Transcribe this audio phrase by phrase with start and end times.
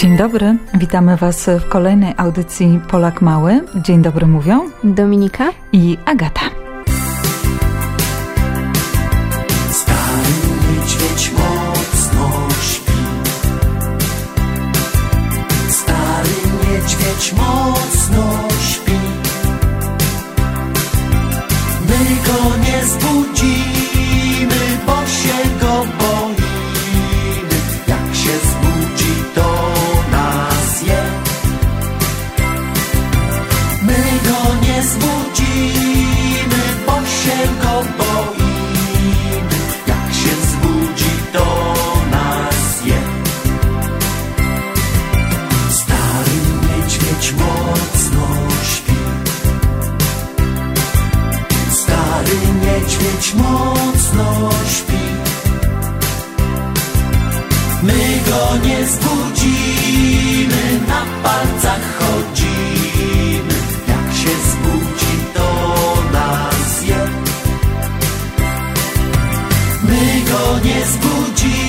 [0.00, 3.60] Dzień dobry, witamy Was w kolejnej audycji Polak Mały.
[3.76, 6.40] Dzień dobry mówią Dominika i Agata.
[9.70, 10.32] Stary
[10.70, 12.92] niedźwiedź mocno śpi.
[15.68, 16.34] Stary
[16.70, 17.99] niedźwiedź mocno
[58.56, 63.54] nie zbudzimy, na palcach chodzimy.
[63.88, 65.48] Jak się zbudzi, to
[66.12, 67.06] nas je.
[69.82, 71.59] My go nie zbudzimy,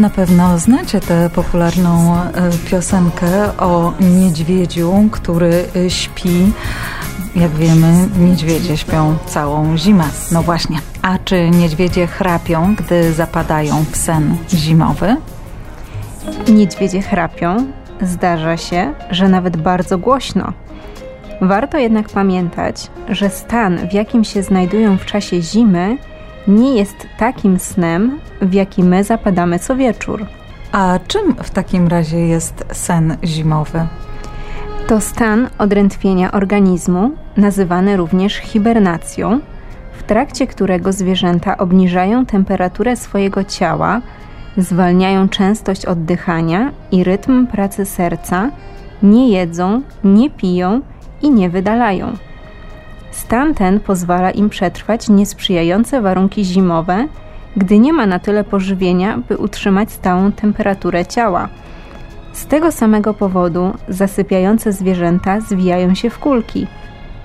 [0.00, 2.30] Na pewno znacie tę popularną e,
[2.70, 6.52] piosenkę o niedźwiedziu, który e, śpi.
[7.36, 10.04] Jak wiemy, niedźwiedzie śpią całą zimę.
[10.32, 10.78] No właśnie.
[11.02, 15.16] A czy niedźwiedzie chrapią, gdy zapadają w sen zimowy?
[16.48, 17.66] Niedźwiedzie chrapią.
[18.02, 20.52] Zdarza się, że nawet bardzo głośno.
[21.40, 25.98] Warto jednak pamiętać, że stan, w jakim się znajdują w czasie zimy,
[26.48, 30.26] nie jest takim snem, w jaki my zapadamy co wieczór.
[30.72, 33.86] A czym w takim razie jest sen zimowy?
[34.86, 39.40] To stan odrętwienia organizmu, nazywany również hibernacją,
[39.92, 44.00] w trakcie którego zwierzęta obniżają temperaturę swojego ciała,
[44.56, 48.50] zwalniają częstość oddychania i rytm pracy serca,
[49.02, 50.80] nie jedzą, nie piją
[51.22, 52.12] i nie wydalają.
[53.10, 57.08] Stan ten pozwala im przetrwać niesprzyjające warunki zimowe,
[57.56, 61.48] gdy nie ma na tyle pożywienia, by utrzymać stałą temperaturę ciała.
[62.32, 66.66] Z tego samego powodu zasypiające zwierzęta zwijają się w kulki.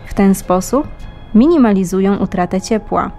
[0.05, 0.87] W ten sposób
[1.35, 3.11] minimalizują utratę ciepła.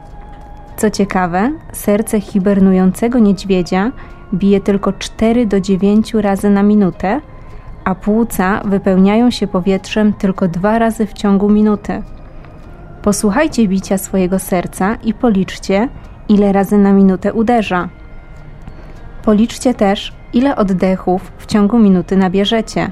[0.77, 3.93] Co ciekawe, serce hibernującego niedźwiedzia
[4.35, 7.21] bije tylko 4 do 9 razy na minutę,
[7.85, 12.03] a płuca wypełniają się powietrzem tylko dwa razy w ciągu minuty.
[13.07, 15.89] Posłuchajcie bicia swojego serca i policzcie,
[16.29, 17.89] ile razy na minutę uderza.
[19.25, 22.91] Policzcie też, ile oddechów w ciągu minuty nabierzecie.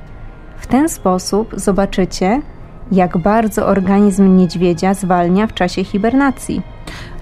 [0.58, 2.42] W ten sposób zobaczycie,
[2.92, 6.62] jak bardzo organizm niedźwiedzia zwalnia w czasie hibernacji.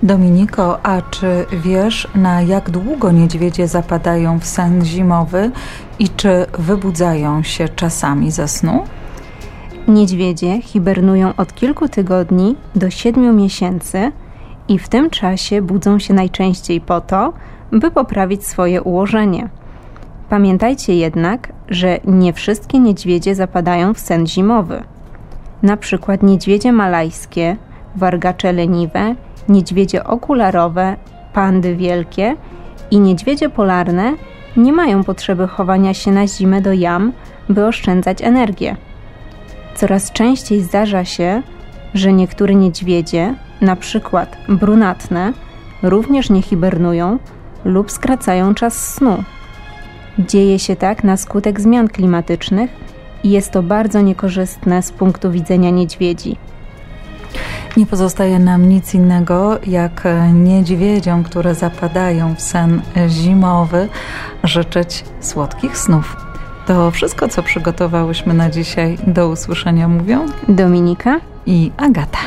[0.03, 5.50] Dominiko, a czy wiesz, na jak długo niedźwiedzie zapadają w sen zimowy
[5.98, 8.84] i czy wybudzają się czasami ze snu?
[9.88, 14.12] Niedźwiedzie hibernują od kilku tygodni do siedmiu miesięcy
[14.69, 17.32] i w tym czasie budzą się najczęściej po to,
[17.72, 19.48] by poprawić swoje ułożenie.
[20.28, 24.82] Pamiętajcie jednak, że nie wszystkie niedźwiedzie zapadają w sen zimowy.
[25.62, 27.56] Na przykład niedźwiedzie malajskie,
[27.97, 29.15] wargacze leniwe,
[29.48, 30.97] niedźwiedzie okularowe,
[31.32, 32.37] pandy wielkie
[32.91, 34.15] i niedźwiedzie polarne
[34.56, 37.12] nie mają potrzeby chowania się na zimę do jam,
[37.48, 38.77] by oszczędzać energię.
[39.74, 41.42] Coraz częściej zdarza się,
[41.95, 45.33] że niektóre niedźwiedzie, na przykład brunatne,
[45.83, 47.19] również nie hibernują
[47.65, 49.24] lub skracają czas snu.
[50.19, 52.71] Dzieje się tak na skutek zmian klimatycznych
[53.24, 56.36] i jest to bardzo niekorzystne z punktu widzenia niedźwiedzi.
[57.77, 63.89] Nie pozostaje nam nic innego, jak niedźwiedziom, które zapadają w sen zimowy,
[64.45, 66.31] życzyć słodkich snów.
[66.66, 68.98] To wszystko, co przygotowałyśmy na dzisiaj.
[69.06, 72.18] Do usłyszenia mówią Dominika i Agata.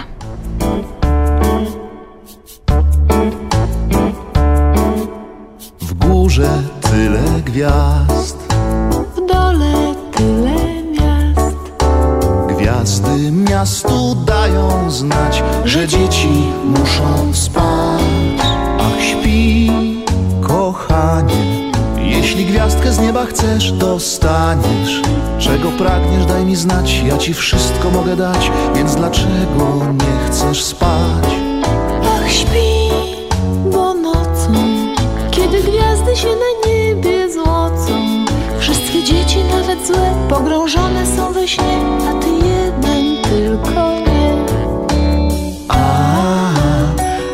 [5.81, 6.49] W górze
[6.81, 8.53] tyle gwiazd,
[9.15, 11.57] w dole tyle miast.
[12.47, 18.04] Gwiazdy miastu dają znać, że dzieci muszą spać.
[22.95, 25.01] Z nieba chcesz, dostaniesz.
[25.39, 31.25] Czego pragniesz, daj mi znać, ja ci wszystko mogę dać, więc dlaczego nie chcesz spać?
[32.03, 32.91] Ach, śpi,
[33.71, 34.53] bo nocą,
[35.31, 38.25] kiedy gwiazdy się na niebie złocą,
[38.59, 44.45] wszystkie dzieci, nawet złe, pogrążone są we śnie, a ty jeden tylko nie.
[45.67, 46.11] A,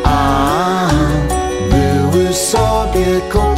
[0.04, 0.88] a,
[1.70, 3.51] były sobie kotki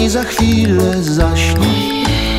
[0.00, 1.66] i za chwilę zaśnie.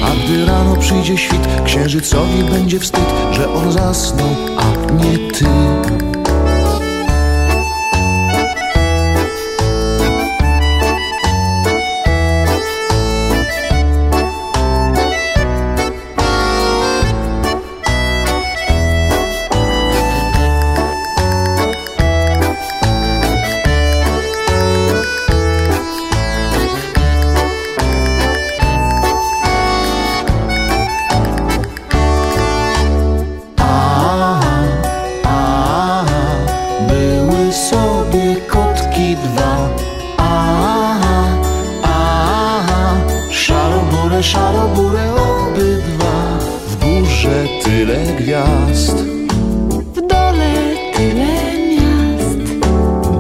[0.04, 5.46] A gdy rano przyjdzie świt, księżycowi będzie wstyd, że on zasnął, a nie ty.
[44.24, 46.40] Szarobure, szarobure obydwa.
[46.68, 48.98] W górze tyle gwiazd,
[49.96, 50.54] w dole
[50.94, 51.34] tyle
[51.70, 52.60] miast.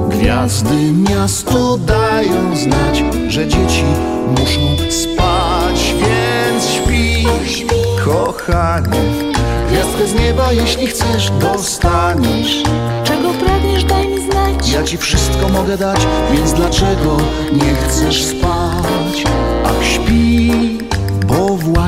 [0.09, 3.83] gwiazdy miastu dają znać, że dzieci
[4.39, 7.27] muszą spać, więc śpi,
[8.05, 9.33] kochanie.
[9.69, 12.63] Gwiazdkę z nieba, jeśli chcesz, dostaniesz.
[13.03, 14.71] czego pragniesz, daj mi znać.
[14.73, 17.17] Ja ci wszystko mogę dać, więc dlaczego
[17.53, 19.23] nie chcesz spać?
[19.65, 20.72] Ach, śpi,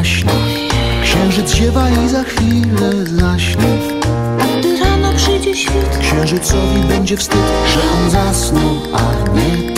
[0.05, 0.69] właśnie
[1.03, 3.63] księżyc ziewa i za chwilę zaśnie.
[4.39, 7.39] A gdy rano przyjdzie świt, Księżycowi będzie wstyd,
[7.73, 9.74] że on zasnął, a nie.